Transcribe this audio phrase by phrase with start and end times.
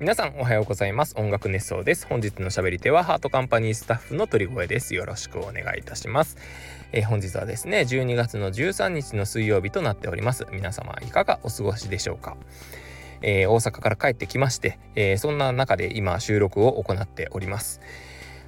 [0.00, 1.14] 皆さんおはようございます。
[1.18, 2.06] 音楽熱奏です。
[2.06, 4.94] 本日の喋り手はハートカンパニースタッフの鳥越です。
[4.94, 6.38] よろしくお願いいたします、
[6.92, 10.46] えー、本日はですね12月の13日の水曜日となっております。
[10.52, 12.38] 皆様いかがお過ごしでしょうか。
[13.20, 17.82] えー、大阪から帰ってきまして、えー、そんな中で今収録を行っております。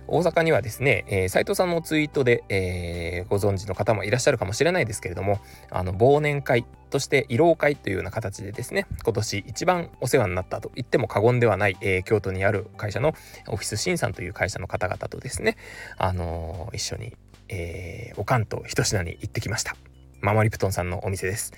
[0.08, 5.40] 大阪にはですね、えー、斉藤さんのツイートで、えー、ご存知の方もいらっしゃるかもしれないですけれども
[5.70, 13.14] あの忘年会として慰労会というような形でですね今年一番お世話になったと言っても過言ではない、えー、京都にある会社の
[13.48, 15.56] オフィスシンさんという会社の方々とですね、
[15.96, 17.14] あのー、一緒に、
[17.48, 19.76] えー、おかんと一品に行ってきました。
[20.22, 21.52] ママリプトンさんのお店です。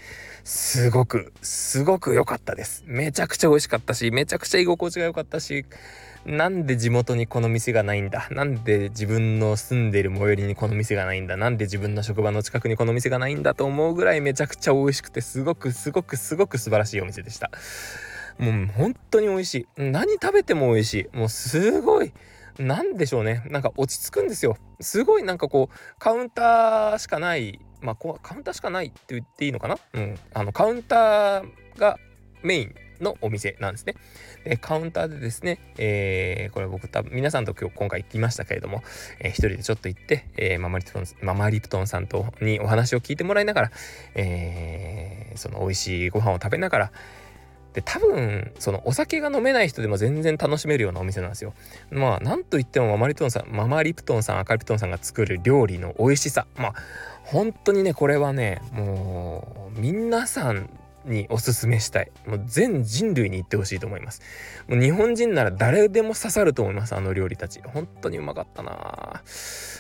[0.45, 2.85] すごく、すごく良かったです。
[2.87, 5.65] めちゃくちゃ美味しかったし、めちゃくちゃ居心地が良かったし、
[6.27, 8.29] なんで地元にこの店がないんだ？
[8.31, 11.37] なんで自分の住んでる最寄りにこの店がないんだ？
[11.37, 17.51] なんで自分の職場の近くにこの店がないんだと思うぐらいめちゃくちゃ美味しくてすごくすごくすごく素晴らしいお店でした。
[18.39, 19.67] もう本当に美味しい。
[19.77, 21.17] 何食べても美味しい。
[21.17, 22.13] もうすごい。
[22.59, 23.43] なんでしょうね。
[23.51, 24.57] なんか落ち着くんですよ。
[24.81, 29.79] すごいなんかこう、カウンターしかない、まあ、カウンターしかないって言っていいのかな？
[29.93, 30.19] うん。
[30.33, 31.99] あの、カウンターが
[32.43, 33.95] メインのお店なんですね。
[34.45, 38.83] でカウンターでですね、えー、これ僕多分皆さんと今日今回行きましたけれども、
[39.19, 43.71] えー、一人でちょっと行って、えー、ママリプトンママリプトンさんとにお話を聞いてもらいながら、
[44.15, 46.93] えー、その美味しいご飯を食べながら
[47.75, 51.53] で多分そのお酒が飲めない人でも全然楽しめるようなお店なんですよ。
[51.91, 56.75] まあなんといってもママリプトンさんママリプトンさん赤リプトンさんが作る料理の美味しさまあ
[57.25, 60.71] 本当にねこれはねもう皆さん
[61.05, 62.11] におすめしたい。
[62.27, 64.23] もう全人類に行ってほしいと思います。
[64.69, 66.95] もう日本人なら誰でも刺さると思います。
[66.95, 67.61] あの料理たち。
[67.63, 69.23] 本当にうまかったな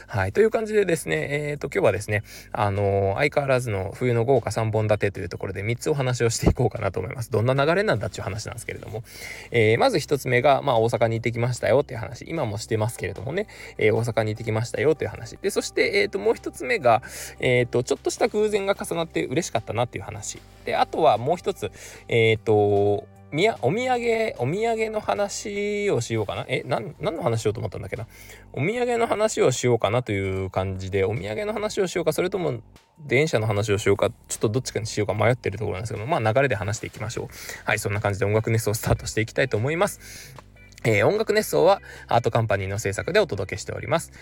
[0.06, 0.33] はい。
[0.33, 7.30] という感じでですね、えっ、ー、と、今日はですね、あのー、相変わらずの冬の豪華3本立てというところで3つお話をしていこうかなと思います。
[7.30, 9.02] どんな流れなんだっていう話なんですけれども、
[9.50, 12.25] えー、まず1つ目が、まあ、大阪に行ってきましたよっていう話。
[12.28, 13.46] 今もしてますけれどもね、
[13.79, 15.36] え大阪に行ってきましたよという話。
[15.39, 17.02] で、そして、えっ、と、もう1つ目が、
[17.41, 20.39] えっ、と、ちょっとした偶然が重なって嬉しかったなっていう話。
[20.64, 21.70] で、あとはもう一つ、
[22.08, 26.45] えっ、ー、と、みや、お土産、お土産の話をしようかな。
[26.47, 28.07] え、な、何の話しようと思ったんだっけな。
[28.52, 32.61] お土産の話をしようかなという感じで、お土産の話をしようか、それとも
[33.01, 37.29] 電車の話をしようか、ちょっとどっちかにしようか迷ってるところなんですけど、まあ流れで話していきましょう。
[37.64, 40.36] はい、そんな感じで音楽熱奏スタートしていきたいと思います。
[40.85, 44.13] えー、音楽熱奏はアートカンパニーの制作でお届けしております。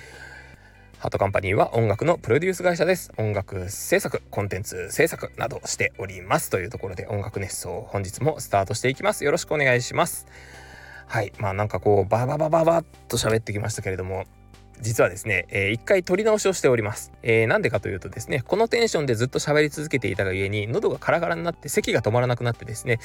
[1.03, 3.11] ハートカンパニーは音楽のプロデュース会社です。
[3.17, 6.49] 音楽制作、コンテンツ制作などしております。
[6.49, 9.25] というところで音楽熱奏本日もスタートしていきます。
[9.25, 10.29] よろしくお願いします。
[11.09, 11.33] はい。
[11.39, 14.27] まあなんかこうバババババッと喋ってきましたけれども、
[14.81, 17.13] 実はですね、えー、一回撮り直しをしております。
[17.23, 22.99] えー、なんでかというとですね、このテンションでずっと喋り続けていたがゆえに、喉がカラカラになって咳が止まらなくなってですね、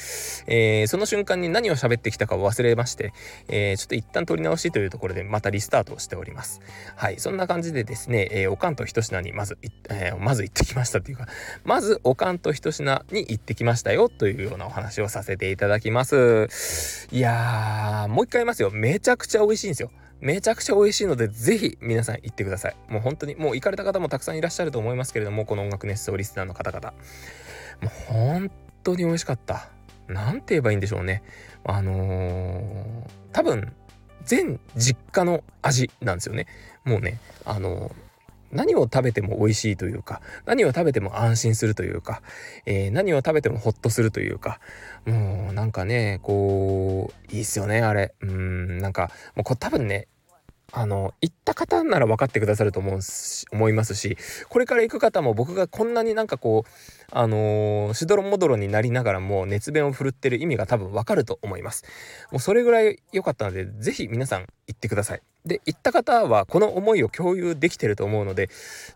[0.47, 3.13] えー、その瞬間に何を喋ってきたかを忘れまして、
[3.47, 6.61] えー、ちょっと一旦撮り直しというところでまたリスタートをしております。
[6.95, 9.57] はい、そんな感じでですね、えー、おかんと一品にまず、
[9.89, 11.27] えー、まず行ってきましたというか、
[11.63, 17.07] まずおかんと一品に行ってきましたよというようなお話をさせていただきます。
[17.11, 18.71] いやー、もう一回言いますよ。
[18.71, 19.91] めちゃくちゃ美味しいんですよ。
[20.19, 22.75] めちゃくちゃ美味しいので、ぜひ皆さん行ってください。
[22.89, 26.93] もう本当に、もう行かれた方もたくさんいらっしゃると思いますけれども、この音楽熱唱リスナーの方々。
[27.81, 28.51] もう本
[28.83, 29.69] 当に美味しかった。
[30.07, 31.23] なんて言えばいいんでしょうね。
[31.63, 33.73] あのー、多分、
[34.23, 36.47] 全実家の味なんですよね。
[36.83, 38.06] もうね、あのー
[38.51, 42.21] 何を食べても美味しいというか何を食べても安心するというか、
[42.65, 44.59] えー、何を食べてもホッとするというか
[45.05, 48.13] もうなんかねこういいっすよねあれ。
[48.21, 50.07] うんなんかもうこ多分ね
[50.73, 52.99] あの行った方なら分かってくださると思う
[53.53, 54.17] 思いますし
[54.49, 56.69] これから行く方も僕がこんなになんかこう
[57.11, 61.85] あのー、しどろもどろになりながらも熱弁を振るってる意味が多分分かると思います。
[62.31, 65.21] もうそれぐらい良かったので是非皆さん行ってください。
[65.47, 68.49] で行った方はこの思いを共有できてると思うので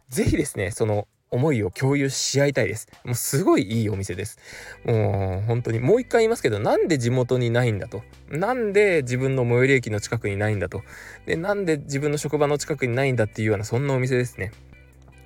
[0.10, 2.90] 是非ですねその思いを共有し合いたいです。
[3.06, 4.38] もうすごいいいお店です。
[4.86, 8.04] もう本当にもう一回言いますけど、なんで地元にないんだと。
[8.30, 10.84] なんで自分の最寄り駅の近くにないんだと。
[11.26, 14.52] で、なんで自分の職場の近くにないんだっていうようなそんなお店ですね。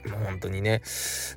[0.07, 0.83] もう本当にね、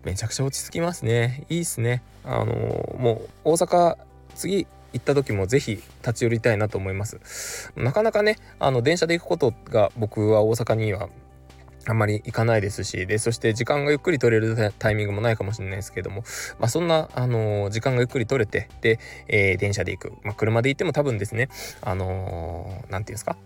[0.05, 1.46] めちゃくちゃ落ち着きますね。
[1.49, 2.02] いいっすね。
[2.25, 3.96] あのー、もう大阪、
[4.35, 7.73] 次行った時もぜひ立ち寄りたいなと思います。
[7.76, 11.08] なかなかね、あの電車で行くことが僕は大阪には
[11.87, 16.23] あんまり行かないですし、で、そして時間がゆっくり取れるタイミングもないかもしれないですけども、
[16.58, 20.12] まあそんな、あのー、時間がゆっくり取れて、で、えー、電車で行く。
[20.23, 21.49] まあ車で行っても多分ですね、
[21.81, 23.37] あのー、なんていうんですか、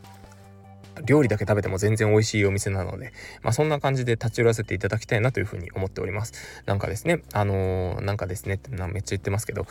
[1.05, 3.13] 料理だけ食べても全然美味しいお店なので、
[3.43, 6.33] まあ、そんな感じで立ち寄らせていただきたいなというふうに思っております。
[6.67, 9.67] なんかですね、あのー、なんかですねってめっちゃ言ってますけど、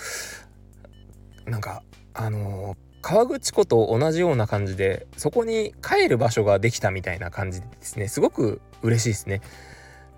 [1.52, 1.84] なんか、
[2.14, 9.42] あのー川口湖と同じような感じでそこに帰る場所ができたみたいな感じでですねすごく嬉しいですね。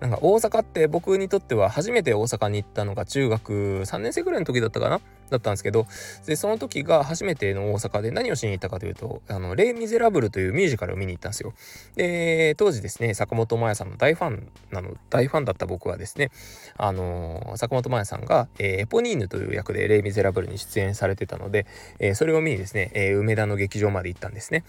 [0.00, 3.52] なんか大阪って僕にとっては初めて大阪に行ったのが中学
[3.86, 5.86] 3年生ぐらいの時だったかなだったんですけど
[6.26, 11.54] でその時が初めての大阪で何をしに行ったかというと「あのレイ・ミゼラブル」というミュージカルを見に行ったんですよ。
[11.96, 16.30] で当時ですね坂本真綾さんの大ファンなの大ファンだった僕はですね
[16.76, 21.66] あの坂本真綾さんが、えー、エポニーヌという役で「レイ・ミゼラブル」に出演されてたので、
[21.98, 24.64] えー、それを見にですね、えー、梅田の劇場まで行ったんですね。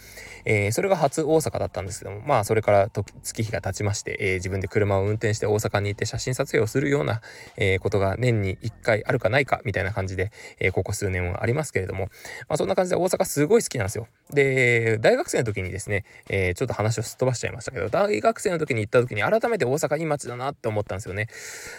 [0.46, 2.90] えそれが初大阪だったんですけどもまあそれから
[3.24, 7.22] 月日が経ちまして、え自分で車を運転して大阪に行って写真撮影をするような、
[7.58, 12.06] えことが年に1回あるかないかみたいな感じで、えここ数年はありますけれども、
[12.48, 14.08] まあ、そんな感じで大阪すごい好きなんですよ。
[14.32, 21.28] で、大学生の時にですね、えー、ちょっと話をすっ飛ばしちゃいましたけど、大学生の時に行った時に改めて大阪いい街だなって思ったんですよね。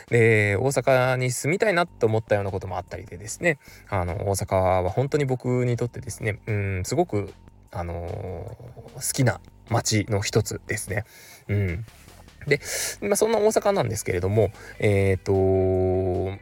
[0.08, 3.58] で、大阪に住みたいなって思ったようなこともあったりでですね、
[3.88, 7.32] あの、大阪は本当に僕にとってですね、うん、すごく、
[7.72, 11.04] あのー、好きな街の一つですね。
[11.48, 11.86] うん。
[12.46, 12.60] で、
[13.00, 16.38] まあ、そんな大阪なんですけれども、えっ、ー、と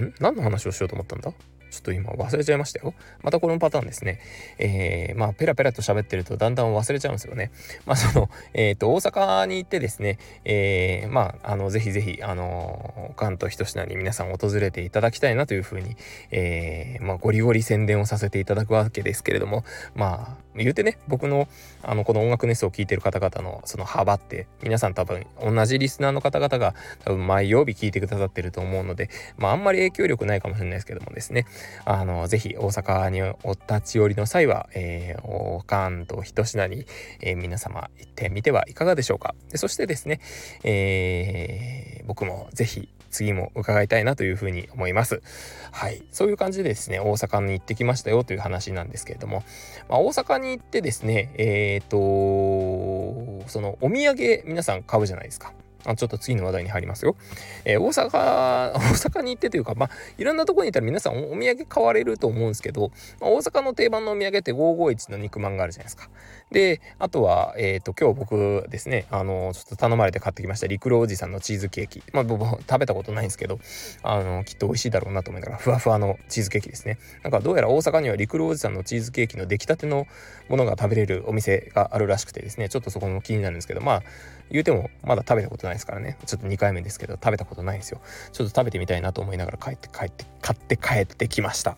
[0.00, 1.32] ん何の話をしようと思ったんだ？
[1.72, 2.92] ちょっと今忘れちゃいましたよ。
[3.22, 4.20] またこのパターンですね。
[4.58, 7.50] えー、まあ、ペラペラと喋ってるとだんだん忘れちゃうんですよね。
[7.86, 15.96] まあ、その、えっ、ー、と、大阪に行ってですね、えー、まあ、あの、ぜひぜひ、あの、関東一品に皆さん訪れていただきたいなというふうに、
[16.30, 19.64] えー、まあ、ゴリゴリ宣伝をさせていただくわけですけれども、
[19.94, 21.48] まあ、言うてね、僕の、
[21.82, 29.08] あの、この音楽ネスを聴いてる方々のその幅って、皆さん多分、同じリスナーの方々が多分毎曜日聞いてくださってると思うので、
[29.38, 31.46] まあ、あんまり影響力ないかもしれないですけどもですね、
[31.84, 36.86] あの、ぜひ大阪にお立ち寄りの際は、えー、お関東一品に、
[37.20, 39.34] えー、皆様行ってみてはいかがでしょうか。
[39.50, 40.20] でそしてですね、
[40.64, 45.22] えー、僕もぜひ次も伺いたいなというふうに思います。
[45.70, 46.02] はい。
[46.10, 49.44] そういう感じでですね、大阪に行ってきましたよという話なんですけれども、
[49.88, 55.52] まあ、大阪に行ってですね、えっ、ー、と、そのお土産皆さん買うじゃないですか。
[55.84, 57.16] あちょっと次の話題に入りますよ。
[57.64, 62.90] えー、大阪、 大阪に行ってというか、まあ、いろんなとこに行ったら皆さんお土産買われると思うんですけど、
[63.20, 66.08] まあ、大阪の定番のお土産って551の肉まんがあるじゃないですか。
[66.52, 72.02] で、あとは、えっ、ー、と、今日僕ですね、あの、ちょっと頼まれて買ってきました陸路おじさんのチーズケーキ。
[72.12, 73.58] まあ、僕食べたことないんですけど、
[74.02, 76.98] あの、きっと美味しいだろうなと思いながら、ふわふわのチーズケーキですね。
[77.22, 80.06] なんかどうやら大阪には陸路おじさんのチーズケーキの出来たての
[80.48, 84.02] ものが食べれるお店があるらしくてですね、ちょっとそこも気になるんですけど、まあ、
[84.50, 86.18] 言うてもまだ食べたことないですからね。
[86.26, 88.00] ちょっと2回目ですけど、食べたことないんですよ。
[88.32, 91.76] ちょっと食べてみたいなと思いながら帰って帰って、買って帰ってきました。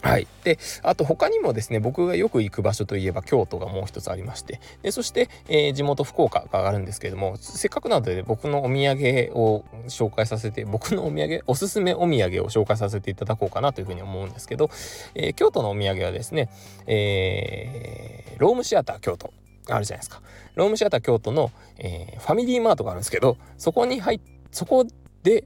[0.00, 0.28] はい。
[0.44, 14.70] で、あと他にもですね、僕がよく行く場所といえば京都がもう一つありまして、でそして、えー、地元福岡があるんですけれども、せっかくなので僕のお土産を紹介させて、僕のお土産、おすすめお土産を紹介させていただこうかなというふうに思うんですけど、
[15.14, 16.48] えー、京都のお土産はですね、
[16.86, 19.32] えー、ロームシアター京都
[19.68, 20.22] あるじゃないですか。
[20.54, 24.20] ロームシアター京都の、えー、ファミリーマートがあるんですけど、そこに入っ、
[24.52, 24.86] そこ
[25.24, 25.44] で、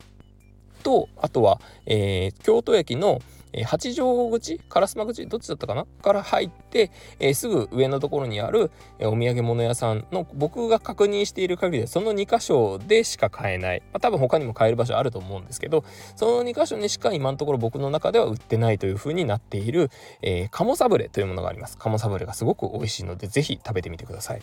[0.83, 3.21] と、あとは、えー、京都駅の、
[3.53, 4.61] えー、八条口？
[4.69, 5.27] 烏丸口？
[5.27, 5.87] どっちだったかな？
[6.03, 15.85] から入って、えー、すぐ上のところにある、えー、お土産物屋さんの僕が確認している限りでその2箇所でしか買えない、まあ、多分他にも買える場所あると思うんですけど
[16.17, 19.91] その2箇所にしか今のところ僕の中では売ってないという風になっている、
[20.23, 21.77] えー、鴨サブレというものがあります。
[21.79, 24.43] 鴨サブレがすごく美味しいのでぜひ食べてみてください。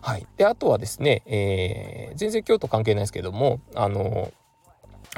[0.00, 0.26] はい。
[0.36, 4.32] であとはですね、え、全然京都関係ないですけどもあの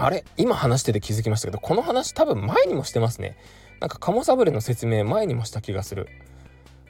[0.00, 0.24] あれ？
[0.36, 3.36] 今話してて気づきましたけど、この話多分前にもしてますね。
[3.80, 6.08] なんかカモサブレの説明前にもした気がする。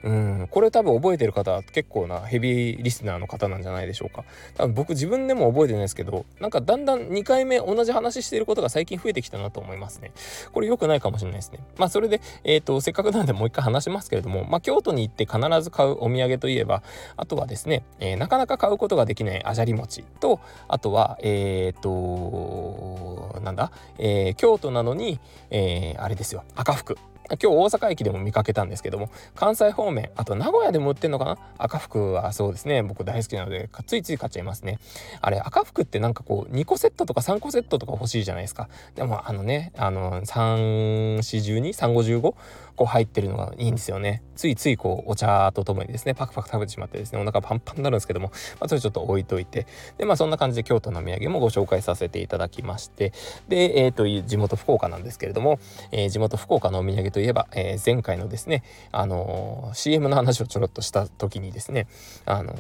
[0.02, 4.24] うん、これ多分覚えてる方結構なヘビーリスナーの方なんじゃないでしょうか。
[4.54, 10.12] 多分僕自分でも覚えてないですけど、なんかだんだん2回目同じ話していることが最近増えてきたなと思いますね。
[10.52, 11.60] これ良くないかもしれないですね。
[11.76, 16.82] まあそれで、えっ、ー、と、せっかくなのでもう一回話しますけれども、まあ京都に行って必ず買うお土産といえば、
[17.16, 26.96] あとはですね、えー、なかなか買うことができないあじゃり餅と、あとは、えっ、ー、と、なんだ、えー、京都なのに、えー、あれですよ、赤福。
[27.30, 31.38] 今日大阪駅でも見かけたんですけども関西方面あと名古屋でも売ってんのかな？
[31.58, 32.82] 赤福はそうですね。
[32.82, 34.78] 僕大好きなのでついつい買っちゃいますね。
[35.20, 38.68] あれ赤福ってなんかこう2個セットとか3個セットとか欲しいじゃないですか。
[38.94, 42.34] でもあのねあの3412355
[42.78, 48.28] 個入ってるのがいいんですよねついついこうお茶とともにですねパクパク食べてしまってですねお腹パンパンになるんですけども、
[48.60, 49.66] まあ、それちょっと置いといて
[49.98, 53.12] でまあそんな感じで京都の土産もご紹介させていただきまして
[53.48, 55.58] でえ、ー、と地元福岡なんですけれども、
[55.90, 61.86] えー、地元福岡のお土産といえば、えー、前回のですねあの CM の話をちょろっとした時にですね
[62.24, 62.54] あの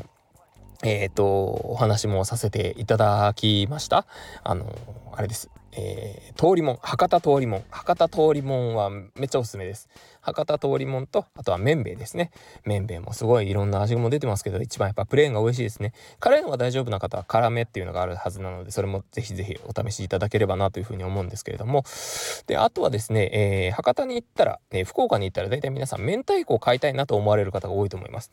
[0.84, 4.06] えっ、と、お話もさせていただきました。
[4.44, 4.72] あの、
[5.12, 5.50] あれです。
[5.72, 7.64] えー、通りもん博多通りもん。
[7.70, 9.88] 博多通りもんはめっちゃおすすめです。
[10.20, 12.30] 博多通りもんとあとはめんべいですね。
[12.64, 15.92] めんべいもすごいいろんな味も出てますけど一番やっぱプレーンが美味しいですね。
[16.20, 21.84] 辛いのが大丈夫な方は辛めっていうのがあるはずなのでそれもぜひぜひお試しいただければなというふうに思うんですけれども。
[22.46, 28.30] であとはですね、えー、博多に行ったら、え、福岡に行ったら大体皆さん明太子を買いたいなと思われる方が多いと思います。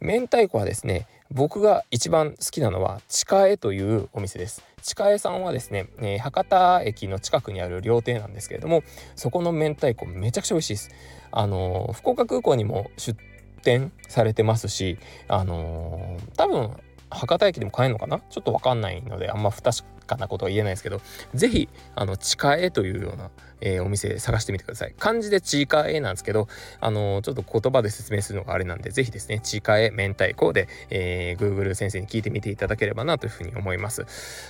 [0.00, 4.64] 明太子はですね僕が一番好きなのは地下絵というお店です。
[4.82, 8.82] 地下絵さんはですね、えー、博多駅の近くにある料亭なんですけれども
[9.14, 10.90] そこの明太子めちゃくちゃ美味しいです。
[11.30, 13.14] あのー、福岡空港にも出
[13.62, 16.70] 店されてますしあのー、多分
[17.10, 18.20] 博多駅でも買えるのかな？
[18.30, 21.00] ちょっとわかんないのであんま不確かなことは言えないですけど
[21.34, 24.94] 是非あの地下絵というようなえー、お店探してみてください。
[24.98, 26.48] 漢字でちいかえなんですけど、
[26.80, 34.06] あのー、ちょっと言葉で説明するのがあれなんで、ぜひですね、ちいかえ明太子で、えー、Google 先生に聞いてみていただければなというふうに思います。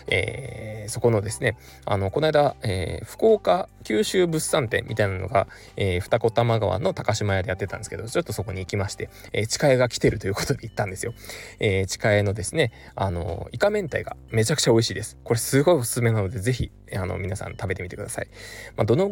[0.07, 11.15] えー、そこのですね、あの、この間、えー、福岡九州物産展みたいなのが、えー、二子玉川の高島屋でやってたんですけど、ちょっとそこに行きまして、えー、地下絵が来てるということで行ったんですよ。
[11.59, 15.19] えー、地下絵のですね、あの、イカ明太がめちゃくちゃ美味しいです。
[15.25, 18.29] これすごいおすすめなので、ぜひ、あの、皆さん食べてみてください。
[18.77, 19.11] まあ、どの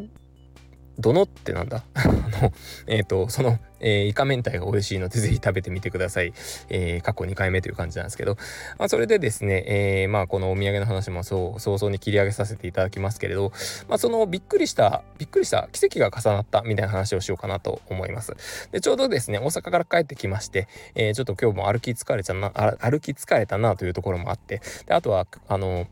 [1.01, 1.83] どのってなんだ？
[1.95, 2.53] あの、
[2.87, 6.33] えっ、ー、と、その、えー、イカ明太が美味しいので、ぜひ食べてみてください。
[6.69, 8.37] えー、過去2回目という感じなんですけど、
[8.79, 13.53] まあ、それでですね、えー、まあ、このお土産の話もそう、早々に切り上げさせていただきますけれど、
[13.89, 18.35] まあ、そのびっくりした、びっくりした奇跡が重なったみたいな話をしようかなと思います。
[18.73, 20.67] で、ちょうどですね、大阪から帰ってきまして、
[20.97, 25.87] えー、ちょっと今日も歩き疲れちゃな、歩き疲れたなというところもあって、で、あとは、あの、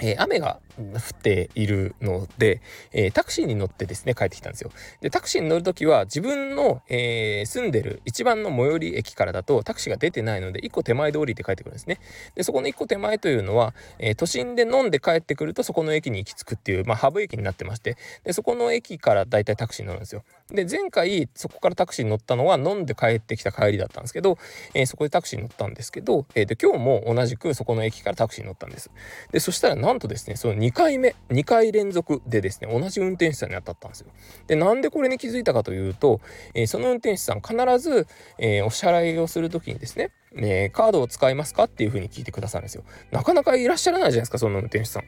[0.00, 2.60] えー、雨が降っているので、
[2.92, 4.70] えー、タクシーに乗ってですね帰ってきたんですよ。
[5.00, 12.00] でタクシーに乗る時は自分の、えー、住んでる一番の最寄り駅からだとタクシーが出てないので1個手前で降りて帰ってくるんですね。
[12.34, 20.24] でそこの1個手前というのは、え都心で飲んで帰ってくるとそこの駅に行き着くっていう、まあ、ハブ駅になってましてでそこの駅からだいたいタクシーに乗るんですよ。
[20.50, 24.38] で前回そこからタクシーに乗ったのは飲んで帰ってきた帰りだったんですけど、
[24.74, 28.90] えそこでタクシーに乗ったんですけど、えで今日も同じくそこの駅からタクシーに乗ったんです。
[29.32, 34.12] でそしたらなんとですねその2回目2回連続でですね同じ運転手さんに当たったんですよ。
[34.46, 36.20] でなんでこれに気づいたかというと、
[36.54, 38.06] えー、その運転手さん必ず、
[38.38, 42.84] えー、お支払いをする時にですねえー、カードを使いますかっていうふうに聞いてくださるんですよ。
[43.10, 45.02] なかなかいらっしゃらないじゃないですか、その運転手さん。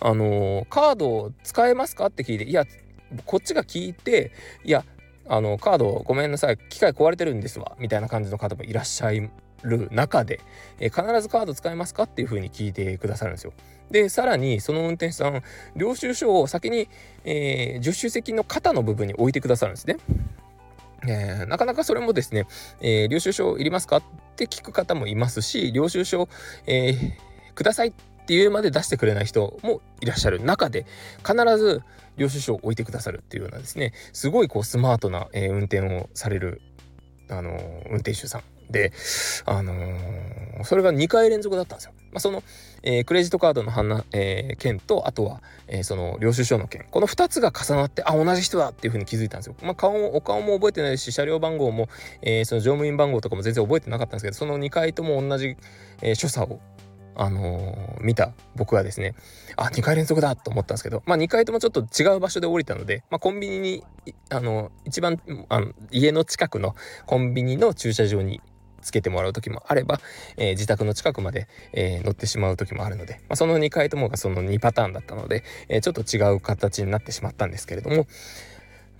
[0.00, 2.64] あの、カードを使えますかって聞いて、いや、
[3.24, 4.32] こっちが聞いて、
[4.64, 4.84] いや、
[5.28, 9.30] あの、カードごめんなさい、機械壊れてるんですわ、みたいな感じの方もいらっしゃい
[9.64, 10.40] る中で、
[10.78, 13.52] えー、必ずカード使えますかっていうふうに聞いてくださるんですよ。
[13.90, 15.42] でさらにその運転手さん
[15.76, 16.88] 領収書を先に、
[17.24, 19.96] えー、助手席の肩の部分に置いてくださるんですね。
[21.06, 22.46] えー、なかなかそれもですね、
[22.80, 24.02] えー、領収書いりますかっ
[24.36, 26.28] て聞く方もいますし領収書、
[26.66, 27.92] えー、くださいっ
[28.26, 30.86] ていうまで出してくれない人もいらっしゃる中で
[31.18, 31.82] 必ず
[32.16, 36.62] 領収書を置いてくださるっていうようなですねすごいこうスマートな、えー、運転をされる
[37.28, 37.50] あの
[37.90, 38.92] 運転手さんで、
[39.46, 41.92] あのー、それが2回連続だったんですよ。
[42.12, 42.42] まあ、その、
[42.82, 46.86] えー、クレジットカードの花、えー、件と、あとは、えー、その領収書の件。
[46.90, 49.56] この2つが重なって、あ、同じ人だっていうふうに気づいたんですよ。
[49.62, 51.88] まあ、顔も、お顔も覚えてないし、車両番号も、
[52.22, 55.56] えー、その乗務員番号とかも全然覚えてなかったんですけど、その2回とも同じ、
[56.02, 56.60] えー、所作を
[57.16, 59.14] あのー、見た僕はですね
[59.56, 63.84] あ2回連続だと思ったんですけど、まあ、2回ともちょっと違う場所で降りたので、まあ、コンビニに
[64.30, 66.74] あの一番あの家の近くの
[67.06, 68.40] コンビニの駐車場に
[68.84, 70.00] つけてもらう時もあれば、
[70.36, 78.06] えー、自宅の近くまで、えー、乗ってしまう時もあるので、まあ、その2回ともがその2パターンだったので、え、ちょっと違う形になってしまったんですけれども、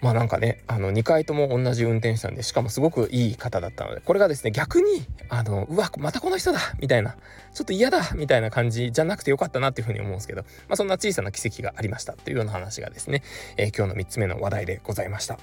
[0.05, 7.17] まあなんかね、あの2回とも同じ運転手さんで、しかもすごくいい方だったので、これがですね、逆に、あの、うわ、またこの人だみたいな、
[7.55, 13.23] ちょっと嫌だみたいな感じじゃなくてよかったなっていうふうに思うんですけど、まあそんな小さな奇跡がありましたというような話がですね、
[13.57, 15.39] えー、今日の3つ目の話題でございました。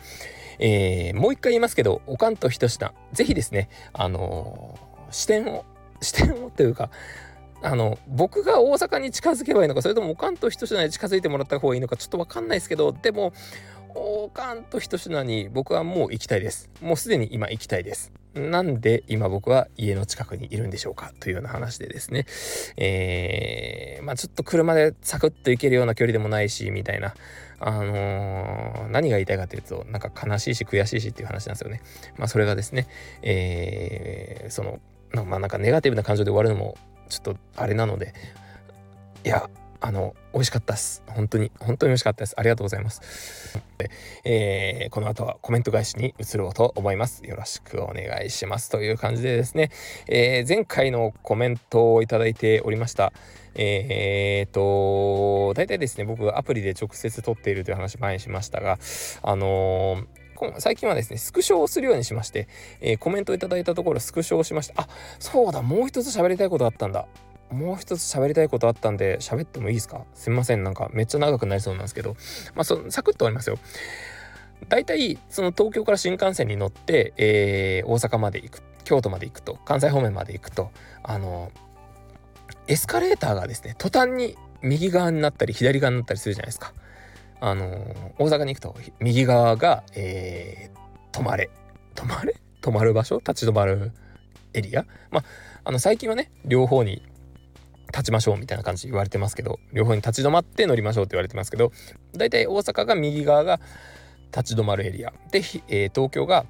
[0.59, 5.65] えー、もう一回言いますけど、おかんとひと品、ぜひですね、あのー、視点を、
[6.01, 6.91] 視点をというか、
[7.63, 13.33] あの僕が大阪に近づけばいいのかそれともおかんとひと品に近づいてもらった方がいいのかちょっと分かんないですけどでも
[13.95, 16.69] 王冠と一品に僕はもう行きたいです。
[16.81, 18.12] もうすでに今行きたいです。
[18.33, 22.25] なんで今僕は家の近くにいるんでしょうかというような話でですね。
[22.77, 27.13] えー、まあちょっと車でサクッと行けるような距離でもないし、みたいな。
[27.63, 31.81] あのー、何が言いたいかというと、なんか悲しいし悔しいしっていう話なんですよね。
[32.17, 32.88] まあそれがですね、
[33.21, 34.79] えー、その、
[35.25, 36.75] まあなんかネガティブな感情で終わるのも
[37.10, 38.13] ちょっとあれなので、
[39.24, 39.50] いや、
[39.81, 41.03] あの美味しかったです。
[41.07, 41.51] 本当に。
[41.59, 42.35] 本当に美味しかったです。
[42.38, 43.59] ありがとうございます。
[44.23, 47.25] えー、この後はコメント返しに移ろうと思います。
[47.25, 48.69] よろしくお願いします。
[48.69, 49.71] という感じでですね、
[50.07, 53.11] えー、前回のコメントをいただいておりました。
[53.55, 58.79] えー、っと大体ですね僕アプリで直接撮っているという話前にしましたが
[59.23, 60.21] あのー
[60.57, 62.47] 最近はですね、スクショをするようにしまして、
[62.79, 64.81] えー、コメントいただいたところスクショをしました。
[64.81, 64.88] あ、
[65.19, 67.05] そうだ、もう一つ喋りたいことあったんだ。
[67.51, 70.05] もう一つ喋りたいことあったんで喋ってもいいですか？
[70.13, 70.63] すみません。
[70.63, 72.15] なんかめっちゃ長くなりそうなんですけど。
[72.55, 73.58] まあそサクッと終わりますよ。
[74.70, 78.63] 大体その東京から新幹線に乗って、えー、大阪まで行く。
[78.84, 79.60] 京都まで行くと。
[79.65, 80.72] 関西方面まで行くと。
[81.03, 81.51] あの
[82.67, 86.74] エスカレーターがですね途端に右側になったり左側になったりするじゃないですか。
[87.41, 87.67] あの
[88.17, 91.50] 大阪に行くと右側が、えー、止まれ。
[91.96, 92.36] 止まれ？
[92.62, 93.17] 止まる場所？
[93.17, 93.91] 立ち止まる
[94.53, 94.86] エリア？
[95.10, 95.24] まあ
[95.63, 97.03] あの最近はね両方に
[97.91, 101.71] 立ちましょうみたいな感じ言われてますけど両方に立ち止まって乗りましょうって言われてますけど
[102.13, 103.60] 大体大阪が右側が
[104.36, 106.45] 立ち止まるエリアで、えー、東京が、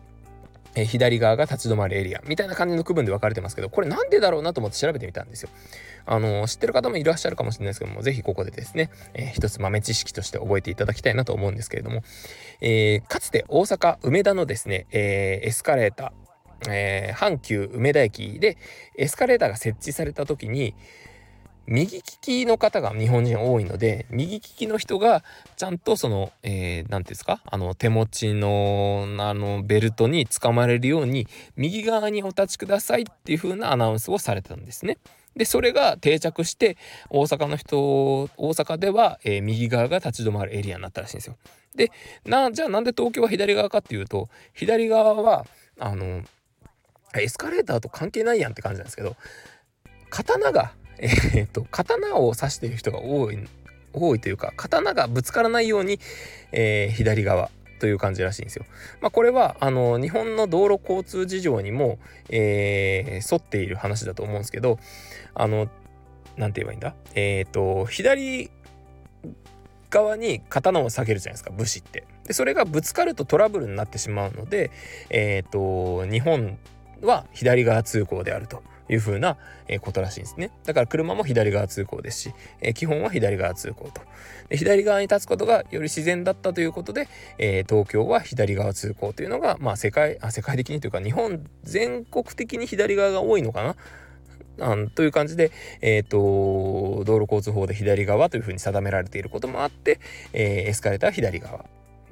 [0.73, 5.49] 左側が立ち止まるエリアみたいな感じの区分で分かれてますけどこれなんでだろうなと思って調べてみたんですよ。
[6.05, 12.03] あの、知ってる方もいらっしゃるかもしれないですけども是非ここでですね、えー、一つ豆知識として覚えていただきたいなと思うんですけれども、
[12.61, 18.57] えー、かつて大阪梅田のですね、えー、エスカレーター、えー、阪急梅田駅で
[18.97, 20.73] エスカレーターが設置された時に
[21.67, 25.23] 右利きの方が日本人多いので右利きの人が
[25.55, 27.41] ちゃんとその何、えー、て言うんですか？
[27.45, 34.97] あの手持ちのあのベルトにつかまれるように右側にお立ちくださいっていう風なアナウンスをされたんですね。
[35.35, 36.75] でそれが定着して
[37.09, 41.37] 大阪の人大阪では、えー、右側が立ち止まるエリアになったらしいんですよ。
[41.73, 41.89] で
[42.25, 45.45] なじゃあなんで東京は左側かっていうと左側は
[45.79, 46.23] あの
[47.15, 49.15] エスカレーターと関係ないやんって感じなんですけど
[50.09, 53.39] 刀がえー、っと刀を刺している人が多い
[53.93, 55.99] 多いというか刀がぶつからないように、
[56.51, 58.65] えー、左側という感じらしいんですよ。
[59.01, 61.97] まあ、これはあの日本の道路交通事情にも、
[62.29, 64.77] えー、沿っている話だと思うんですけど
[65.33, 65.67] あの
[66.37, 66.93] 何て言えばいいんだ？
[67.15, 68.51] えっ、と左
[69.89, 72.05] 側に刀を下げるじゃないですか武士って。
[72.27, 74.69] でそれがぶつかるとトラブルになってしまうので
[75.09, 76.57] えっ、と日本
[77.01, 79.37] は左側通行であるという風な
[79.81, 80.51] ことらしいんですね。
[80.65, 84.01] だから車も左側通行ですし、え基本は左側通行と。
[84.49, 93.75] で左側に立つことがより自然だったということで、えー、東京は左側通行というのが、まあ、世界あ世界的にというか日本全国的に左側が多いのかな？
[94.59, 99.99] あという感じで、えーと、道路交通法で左側というふうに定められていることもあって、
[100.33, 101.65] えー、エスカレーターは左側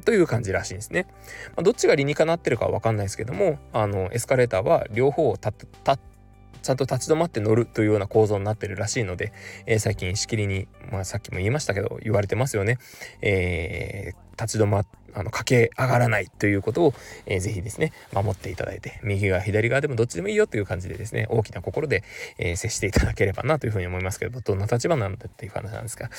[0.06, 1.06] という感じらしいんですね。
[1.50, 6.00] まあ、どっちが理にかなってるかは分かんないですけどもあのエスカレーターは両方立っ
[6.62, 9.34] ちゃんと立ち止まって乗るというような構造になってるらしいので、
[9.66, 12.78] えー、最近しきりに、まあ、さっきも言いましたけど言われてますよね。
[13.22, 16.94] えー、立ち止まあの駆け上がらないということを、
[17.26, 22.04] えー、ぜひですね守っていただいて右側左側でもどっちでもいいよという感じでですね大きな心で、
[22.38, 26.10] えー、接していただければなというふうに思いますけどどんな立場なんだっていう話なんですが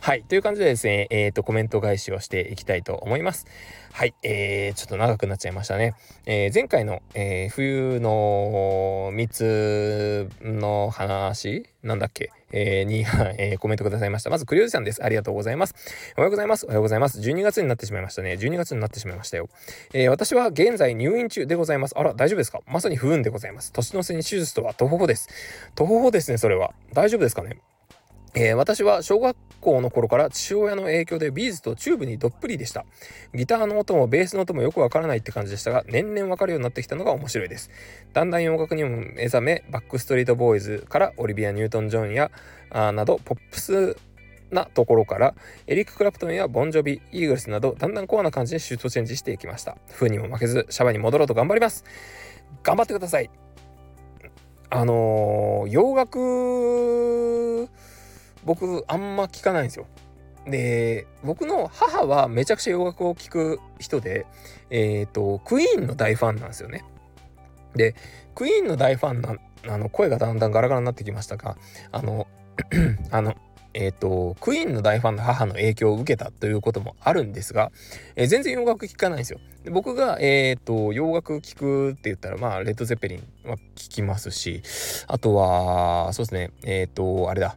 [0.00, 3.46] はいという感じでですねえっ、ー、とコメント返しをしていきたいと思います。
[3.92, 5.94] はい、えー、ちょっと長くなっちゃいましたね。
[6.26, 12.30] えー、前回の、えー、冬の3つの話なんだっけ？
[12.56, 13.00] えー、に、
[13.38, 14.30] えー、コメントくださいました。
[14.30, 15.04] まず、クリオジさんです。
[15.04, 15.74] ありがとうございます。
[16.16, 16.64] おはようございます。
[16.64, 17.20] おはようございます。
[17.20, 18.32] 12月になってしまいましたね。
[18.32, 19.48] 12月になってしまいましたよ。
[19.92, 21.94] えー、私は現在入院中でございます。
[21.98, 22.60] あら、大丈夫ですか？
[22.66, 23.72] まさに不運でございます。
[23.72, 25.28] 年の瀬に手術とは、とほほです。
[25.74, 26.72] とほほですね、それは。
[26.94, 27.58] 大丈夫ですかね？
[28.38, 32.84] えー、私は小学校の頃から父親の影響で B'z とチューブにどっぷりでした。
[33.34, 37.70] ギターの音もベースの音もよくわからないって感じでしたが、年々わかるようになってきたのが面白いです。
[38.12, 42.30] だんだん洋楽にも目覚め、バックストリートボーイズからオリビア・ニュートン・ジョンや
[42.68, 43.96] あなどポップス
[44.50, 45.34] なところから
[45.66, 49.78] エリック・クラプトンやボンジョビ、イーグルスなどだんだんコアな感じにシュートチェンジしていきました。
[49.94, 51.84] 風にも負けずシャバに戻ろうと頑張ります。
[52.62, 53.30] 頑張ってください。
[54.68, 57.68] あのー、洋楽
[58.46, 59.86] 僕あんま聞かないんですよ。
[60.46, 64.26] で僕の母はめちゃくちゃ洋楽を聴く人で
[64.70, 66.84] えっ、ー、とクイーンの大ファンなんですよね。
[67.74, 67.94] で
[68.34, 69.36] クイーンの大ファンな
[69.68, 71.56] あの声がだんだんガラガラになってきましたが
[71.90, 72.28] あの
[73.10, 73.34] あの
[73.74, 77.72] えっ、ー、とクイーンの大ファンの母の影響を受けたということもあるんですが、
[78.14, 79.40] えー、全然洋楽聴かないんですよ。
[79.64, 84.62] で僕が、え、ー、と洋楽聴くって言ったらまあレッド・ゼペリンは聴きますし
[85.08, 87.56] あとはそうですねえっ、とあれだ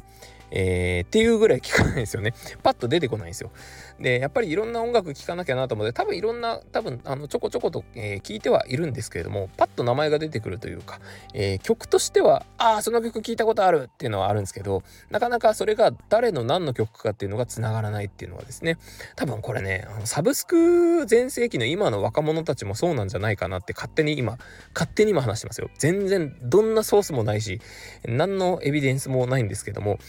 [0.52, 2.34] えー、っていうぐらい聞かないですよね。
[2.64, 3.52] パッと出てこないんですよ。
[4.00, 11.00] でやっぱりいろんな音楽聴かなきゃなと思って多分いろんな多分あのちょこちょこと、えー、聞いてはいるんですけれどもパッと名前が出てくるというか、
[11.34, 18.78] えー、曲としてはああその曲聴いたことあるっていうのはあるんですけどなかなかそれが誰の何の曲かっていうのがつながらないっていうのはですね
[19.16, 24.38] 多分これねあのサブスク全盛期の今の若者たちもそうなんじゃないかなって勝手に今
[24.74, 25.70] 勝手に今話してますよ。
[25.78, 27.60] 全然どんなソースもないし
[28.06, 30.00] 何のエビデンスもないんですけども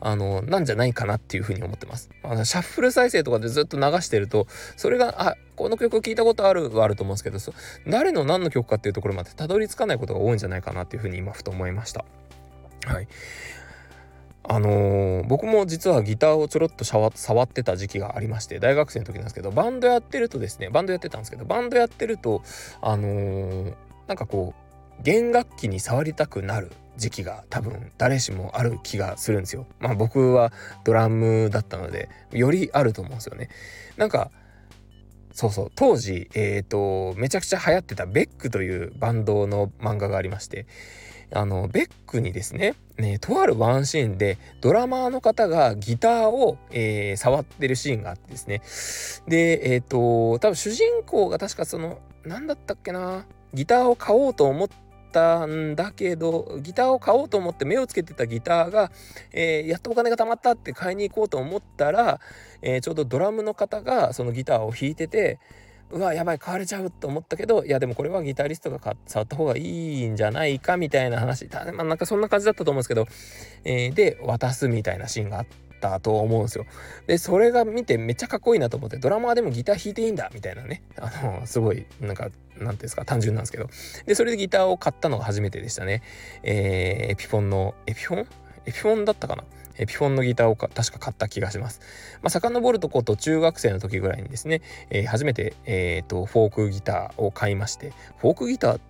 [0.00, 2.10] あのなんじゃないかなっていうふうに思ってます。
[2.22, 7.38] あのシャッフル再生とかでずっと流してるとそれがあこの曲聞いたことあるはあると思うんですけど
[7.86, 12.04] 誰の何の曲かっていうところまでたどり着かないことが多いんじゃないかなっていうふうに今ふと思いました。
[12.86, 13.08] はい。
[14.42, 17.08] あのー、僕も実はギターをちょろっと触
[17.44, 22.42] ってた時期がありまして大学生の時なんですけどバンドやってるとですねバンドやってたんですけどバンドやってると
[22.80, 23.74] あのー、
[24.08, 24.54] なんかこ
[24.98, 29.66] う弦楽器に触りたくなる時期が多分誰しもある気がするんですよ。
[29.80, 30.52] まあ僕は
[30.84, 33.48] ドラムだったのでよりあると思うんですよね。
[33.96, 34.30] なんか
[35.32, 40.66] そうそう当時え、ー、とめちゃくちゃ流行ってたベックというバンドの漫画がありまして
[41.32, 48.60] あのベックにですねねとあるワンシーンでドラマーの方がギターを、えー、触ってるシーンがあってですね
[49.26, 58.90] でえっ、ー、と多分主人公が確かその何だったっけなギターを買おうと思ってたんだけどギターを買おうと思って目をつけてたギターが、
[59.32, 62.20] えー、やっとお金が貯まったって買いに行こうと思ったら、
[62.62, 65.38] えー、ちょうどドラムの方がそのギターを弾いてて
[65.90, 69.62] うわやばい買われちゃうと思ったけどいやでもこれはギタリストが触った方がい
[70.02, 71.48] いんじゃないかみたいな話。
[71.48, 73.06] だまあなんかそんな感じだったと思うんですけど、
[73.64, 76.66] えー、で渡すみたいなシーンがあってたと思うんですよ。
[77.06, 83.68] でそれが見てめっちゃかっこいいなと思ってドラマーでもギター弾いていいんだみたいなねあのすごいなんかなんていうんですか単純なんですけど
[84.06, 86.02] でそれでギターを買ったのが初めてでしたね。
[86.42, 88.26] えー、エピフォンのエピフォン？
[88.66, 89.44] エピフォンだったかな？
[89.78, 91.80] エピフォンのギターを確か買った気がします。
[92.20, 98.80] まあ、遡るとこうと中学生の時ぐらいにですね、えー、初めて、えーと、フォークギターを買いまして、フォークギターっ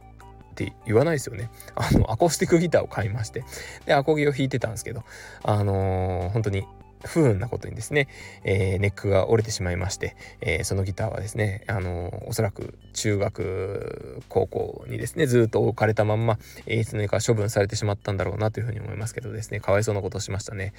[0.57, 1.49] て言わないですよね。
[1.77, 3.45] あの、アコースティックギターを買いまして、
[3.87, 5.05] で、アコギを弾いてたんですけど、
[5.45, 6.67] あのー、本当に
[7.05, 8.09] 不運なことにですね、
[8.45, 20.73] えー、ネックが折れてしまいまして、えー、そのギターはですね、あのー、おそらく中学高校にですねずっと置かれたまんま、えー、いつの間にか処分されてしまったんだろうなというふうに思いますけどですねかわいそうなことをしましたね。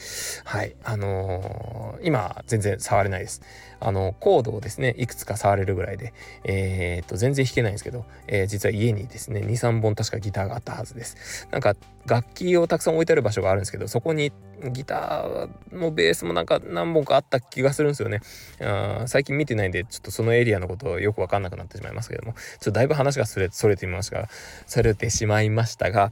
[0.45, 0.75] はい。
[0.83, 3.41] あのー、今全然触れないです。
[3.79, 11.47] あのコードをですねいくつか触れるぐらいでえー、っと全然弾けないんですけど、えー、実は家にですね23本確かギターがあったはずです。
[11.51, 14.31] なんか楽器をたくさん置いてある場所があるんですけどそこに
[14.71, 18.21] ギターもベースもなんか何本かあった気がするんですよね
[18.61, 24.29] あ最近見てないんでちょっとそのエリアのことよくわかんなくなってしまいますけどもちょっとだいぶ話がそれそれてみましたが
[24.67, 26.11] それてしまいましたが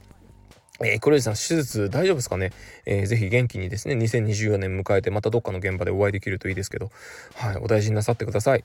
[0.82, 2.52] えー、黒石さん、手術大丈夫ですかね、
[2.86, 6.90] えー、ぜひ元気にですね、2024年迎えて、またどっかの現場でお会いできるといいですけど、
[7.34, 8.64] はい、お大事になさってください。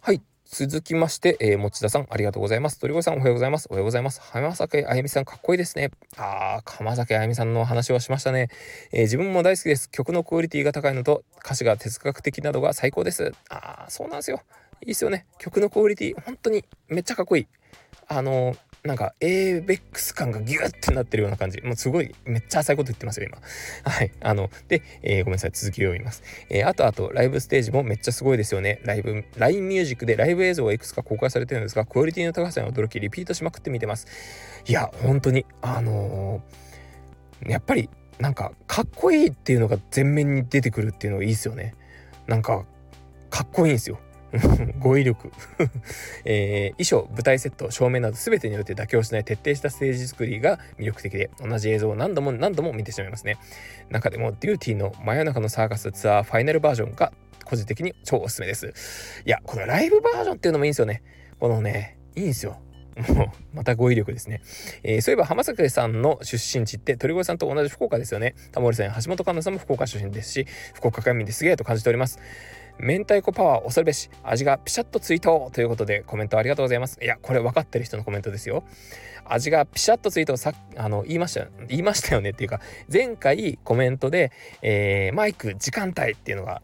[0.00, 0.20] はい。
[0.54, 2.78] 続きまして、えー、持田さん、ありがとうございます。
[2.78, 3.68] 鳥越さん、おはようございます。
[3.70, 4.20] おはようございます。
[4.20, 5.90] 浜崎あゆみさん、かっこいいですね。
[6.18, 8.50] あー、浜崎あゆみさんの話をしましたね、
[8.92, 9.90] えー、自分も大好きです。
[9.90, 13.32] 曲のクオリティが高いのと、歌詞が哲学的などが最高です。
[13.48, 14.42] あー、そうなんですよ。
[14.84, 15.24] いいっすよね。
[15.38, 17.46] 曲のクオリティ、本当にめっちゃかっこいい。
[18.08, 21.60] あのーなんか ABEX 感がギュッてなってるような感じ。
[21.62, 23.38] もうすごい、めっちゃ浅いこと言ってますよ、今。
[23.88, 24.10] はい。
[24.20, 26.24] あの、で、えー、ごめんなさい、続きを読みます。
[26.50, 28.80] えー、あとあと、ライブステージもめっちゃすごいですよね。
[28.82, 34.08] ライブ、LINE ミュージックでライブ映像がいくつか公開されてるんですが、クオリティの高さに驚き、リピートしまくって見てます。
[34.66, 41.76] いや、本当に、あのー、やっぱり、なんか、かっこいいっていうのが前面に出てくるっていうのがいいですよね。
[42.26, 42.66] なんか、
[43.30, 44.00] かっこいいんですよ。
[44.78, 45.30] 語彙力
[46.24, 53.36] えー、衣装舞台セット照明など全てによって妥協しない徹底したステージ作りが魅力的で同じ映像を何度も何度も見てしまいますね
[53.90, 57.12] 中でもデューティーの真夜中のサーカスツアーファイナルバージョンが
[57.44, 58.72] 個人的に超おすすめです
[59.26, 61.02] いやこのライブバージョンっていうのもいいんですよね
[61.38, 62.58] このねいいんですよ、
[63.54, 64.42] また語彙力ですね。
[64.82, 68.34] えー、そういえば浜崎さんの出身地って鳥越さんと同じ福岡ですよね。
[68.52, 72.18] タモリさん橋本環奈さんも福岡出身ですし、福岡県民ですげえと感じております。
[72.78, 78.64] 明太子パワー恐るべし味がピシャッとついたということでコメントありがとうございますいやこれ分かってる人のコメントですよ
[79.24, 82.60] 味がピシャッとついたさあの言いました言いましたよねっていうか
[82.92, 84.32] 前回コメントで、
[84.62, 86.62] えー、マイク時間帯っていうのが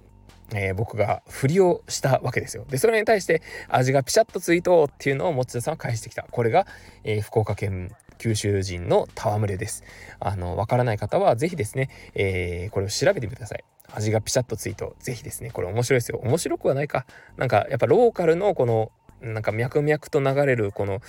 [0.55, 2.65] えー、僕が振りをしたわけですよ。
[2.69, 6.23] で、それに対して味がピシャッとついとっていうのを持田さんは返してきた。
[6.31, 6.67] これが、
[7.05, 9.85] えー、福岡県九州人の戯れです。
[10.21, 13.65] あの、わからない方はぜひですね、えー、これを調べてみてください。
[13.93, 16.21] 味がピシャッとついと、ぜひですね、これ面白いですよ。
[16.23, 17.07] 面白くはないか。
[17.37, 21.01] なんか、やっぱローカルのこの、なんか脈々と流れるこの、っ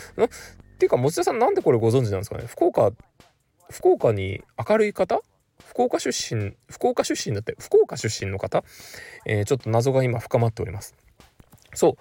[0.77, 2.45] ていうか、持田さんなんでこれご存知なんですかね？
[2.47, 2.91] 福岡、
[3.69, 5.21] 福岡に明るい方？
[5.67, 8.63] 福岡出身福岡出身だって福岡出身の方、
[9.25, 10.95] えー、ちょっと謎が今深まっております。
[11.75, 11.95] そう。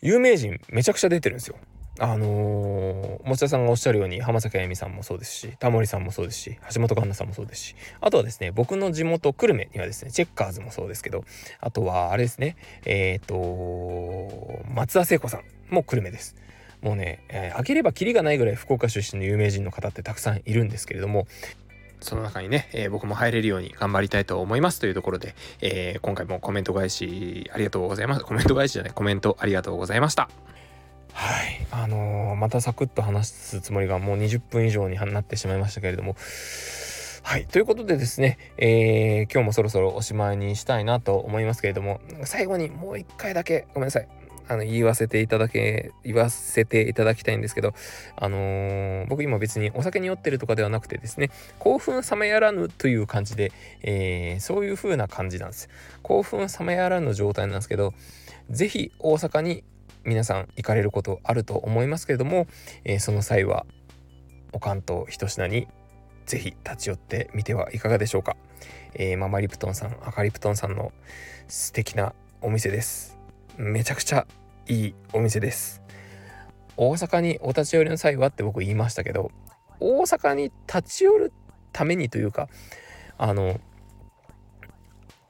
[0.00, 1.56] 有名人めちゃくちゃ出てるんですよ。
[1.98, 11.24] あのー、持田さんがおっしゃるように浜崎あゆみさんもそうですしタモリさんもそうですし橋本環奈さんもそうですしあとはですね僕の地元久留米にはですねチェッカーズもそうですけど
[11.60, 16.34] あとはあれですねえっ、ー、と松田聖子さんも久留米です
[16.80, 21.26] もうね、えー、開ければキリがないぐらい福岡出身の有名人の方ってたくさんいるんですけれども
[22.00, 28.24] その中にね、えー、僕も入れるように頑張りたいと思いますというところで、えー、今回もコメント返しありがとうございます。
[28.24, 30.28] コメント返しじゃない、コメントありがとうございました。
[31.12, 31.66] はい。
[31.70, 36.16] あのー、またサクッと話すつもりがもう20分以上になってしまいましたけれども、
[37.22, 37.46] はい。
[37.46, 44.08] ということでですね、えー、今日もそろそろおしまいにしたいなと思いますけれども、最後にもう一回だけごめんなさい。
[44.48, 47.74] あの言わせていただけ言わせていただきたいんですけど
[48.16, 55.68] あのー、僕今別にお酒に酔ってるとかではなくてですね興奮冷めやらぬという感じで、えー、そういう風な感じなんです
[56.02, 57.94] 興奮冷めやらぬ状態なんですけど
[58.50, 59.64] 是非大阪に
[60.04, 62.46] 皆さん行かれることあると思いますけれども、
[62.84, 63.66] えー、その際は
[64.52, 65.68] おかんと一品に
[66.26, 68.36] 是非立ち寄ってみてはいかがでしょうか、
[68.94, 70.92] えー、ママリプトンさん赤リプトンさんの
[71.48, 73.18] 素敵なお店です。
[73.56, 74.26] めちゃくちゃ
[74.66, 75.82] いいお店です。
[76.76, 79.30] 大阪にお立ち寄りの際はって僕言いましたけど
[79.78, 81.32] 大阪に立ち寄る
[81.72, 82.48] ためにというか
[83.18, 83.60] あの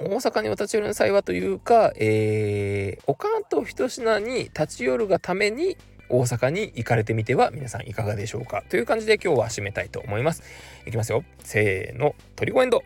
[0.04, 5.76] 大阪にお立ち寄りの際はというか、えー、おかんと一品に立ち寄るがために
[6.08, 10.42] 大阪に行かれてみては皆さんいかがでしょうかという感じで今日は締めたいと思います。
[10.86, 11.24] いきますよ。
[11.42, 12.82] せーの、トリコエンド。